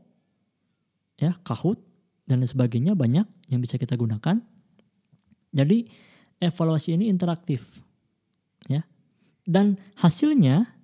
[1.20, 1.80] ya, Kahoot,
[2.28, 4.39] dan lain sebagainya banyak yang bisa kita gunakan.
[5.55, 5.88] Jadi
[6.43, 7.63] evaluasi ini interaktif,
[8.68, 8.84] ya,
[9.47, 10.74] dan hasilnya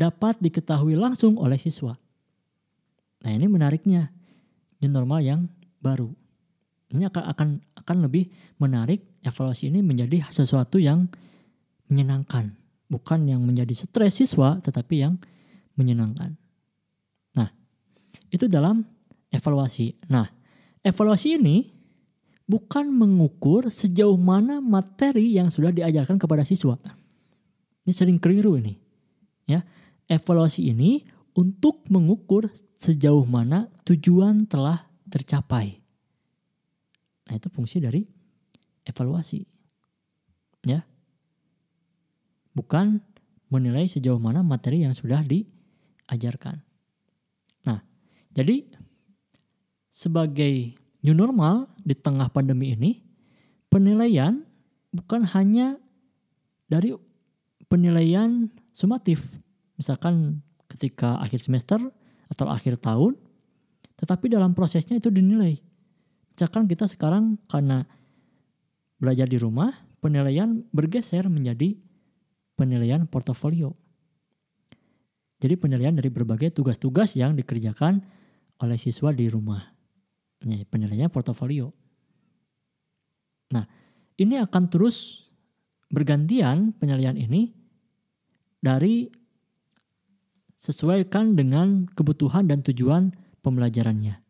[0.00, 1.92] dapat diketahui langsung oleh siswa.
[3.20, 4.08] Nah ini menariknya,
[4.80, 5.44] new normal yang
[5.84, 6.08] baru.
[6.96, 7.48] Ini akan akan
[7.84, 11.06] akan lebih menarik evaluasi ini menjadi sesuatu yang
[11.92, 12.56] menyenangkan
[12.90, 15.14] bukan yang menjadi stres siswa tetapi yang
[15.78, 16.34] menyenangkan.
[17.38, 17.48] Nah,
[18.34, 18.82] itu dalam
[19.30, 19.94] evaluasi.
[20.10, 20.26] Nah,
[20.82, 21.70] evaluasi ini
[22.50, 26.74] bukan mengukur sejauh mana materi yang sudah diajarkan kepada siswa.
[27.86, 28.74] Ini sering keliru ini.
[29.46, 29.62] Ya,
[30.10, 31.06] evaluasi ini
[31.38, 35.78] untuk mengukur sejauh mana tujuan telah tercapai.
[37.30, 38.02] Nah, itu fungsi dari
[38.82, 39.46] evaluasi.
[40.66, 40.82] Ya
[42.54, 43.02] bukan
[43.50, 46.62] menilai sejauh mana materi yang sudah diajarkan.
[47.66, 47.82] Nah,
[48.34, 48.66] jadi
[49.90, 53.02] sebagai new normal di tengah pandemi ini,
[53.72, 54.46] penilaian
[54.94, 55.78] bukan hanya
[56.70, 56.94] dari
[57.66, 59.26] penilaian sumatif,
[59.80, 61.80] misalkan ketika akhir semester
[62.28, 63.16] atau akhir tahun,
[63.96, 65.56] tetapi dalam prosesnya itu dinilai.
[66.36, 67.88] Misalkan kita sekarang karena
[69.00, 69.72] belajar di rumah,
[70.04, 71.80] penilaian bergeser menjadi
[72.60, 73.72] penilaian portofolio.
[75.40, 78.04] Jadi penilaian dari berbagai tugas-tugas yang dikerjakan
[78.60, 79.64] oleh siswa di rumah.
[80.44, 81.72] Ini penilaiannya portofolio.
[83.56, 83.64] Nah,
[84.20, 85.24] ini akan terus
[85.88, 87.56] bergantian penilaian ini
[88.60, 89.08] dari
[90.60, 94.20] sesuaikan dengan kebutuhan dan tujuan pembelajarannya.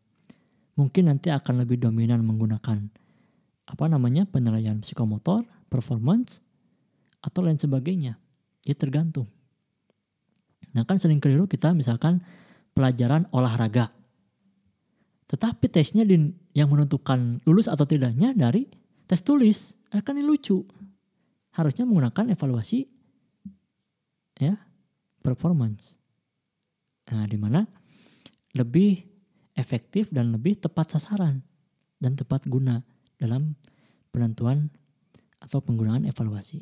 [0.79, 2.87] Mungkin nanti akan lebih dominan menggunakan
[3.67, 6.39] apa namanya penilaian psikomotor, performance,
[7.19, 8.15] atau lain sebagainya.
[8.63, 9.27] Ya tergantung.
[10.71, 12.23] Nah kan sering keliru kita misalkan
[12.71, 13.91] pelajaran olahraga.
[15.27, 16.15] Tetapi tesnya di,
[16.55, 18.71] yang menentukan lulus atau tidaknya dari
[19.03, 19.75] tes tulis.
[19.91, 20.63] Akan ini lucu.
[21.51, 22.87] Harusnya menggunakan evaluasi
[24.39, 24.55] ya
[25.19, 26.00] performance.
[27.09, 27.65] Nah, di mana
[28.53, 29.01] lebih
[29.57, 31.41] efektif dan lebih tepat sasaran
[31.97, 32.85] dan tepat guna
[33.17, 33.57] dalam
[34.13, 34.69] penentuan
[35.41, 36.61] atau penggunaan evaluasi.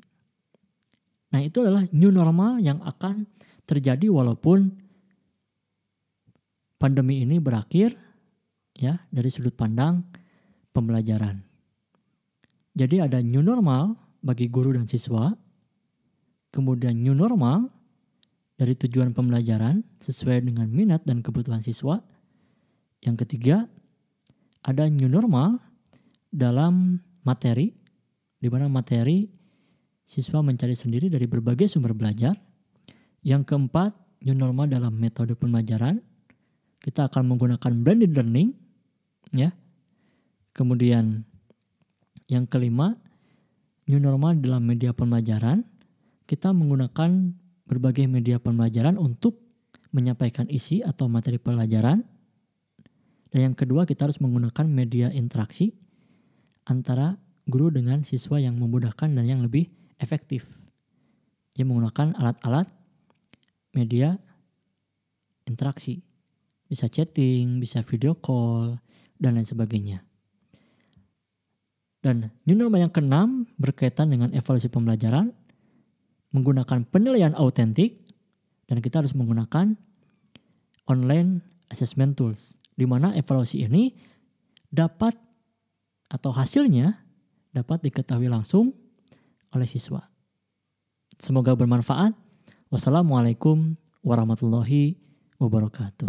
[1.35, 3.27] Nah, itu adalah new normal yang akan
[3.67, 4.73] terjadi walaupun
[6.81, 7.93] pandemi ini berakhir
[8.73, 10.01] ya dari sudut pandang
[10.73, 11.43] pembelajaran.
[12.73, 15.35] Jadi ada new normal bagi guru dan siswa,
[16.49, 17.67] kemudian new normal
[18.59, 22.03] dari tujuan pembelajaran sesuai dengan minat dan kebutuhan siswa.
[22.99, 23.71] Yang ketiga,
[24.67, 25.63] ada new normal
[26.27, 27.71] dalam materi,
[28.35, 29.31] di mana materi
[30.03, 32.35] siswa mencari sendiri dari berbagai sumber belajar.
[33.23, 33.95] Yang keempat,
[34.27, 36.03] new normal dalam metode pembelajaran.
[36.83, 38.51] Kita akan menggunakan blended learning,
[39.31, 39.55] ya.
[40.51, 41.23] Kemudian
[42.27, 42.91] yang kelima,
[43.87, 45.63] new normal dalam media pembelajaran.
[46.27, 47.31] Kita menggunakan
[47.69, 49.37] berbagai media pembelajaran untuk
[49.93, 52.01] menyampaikan isi atau materi pelajaran.
[53.29, 55.77] Dan yang kedua kita harus menggunakan media interaksi
[56.65, 57.13] antara
[57.45, 59.69] guru dengan siswa yang memudahkan dan yang lebih
[60.01, 60.49] efektif.
[61.53, 62.65] Dia menggunakan alat-alat
[63.77, 64.17] media
[65.45, 66.01] interaksi.
[66.69, 68.77] Bisa chatting, bisa video call,
[69.17, 70.05] dan lain sebagainya.
[71.99, 75.35] Dan new normal yang keenam berkaitan dengan evaluasi pembelajaran
[76.33, 78.01] menggunakan penilaian autentik
[78.69, 79.73] dan kita harus menggunakan
[80.85, 81.41] online
[81.73, 83.93] assessment tools di mana evaluasi ini
[84.69, 85.17] dapat
[86.09, 87.01] atau hasilnya
[87.53, 88.73] dapat diketahui langsung
[89.53, 90.05] oleh siswa.
[91.17, 92.13] Semoga bermanfaat.
[92.69, 93.73] Wassalamualaikum
[94.05, 94.95] warahmatullahi
[95.41, 96.07] wabarakatuh.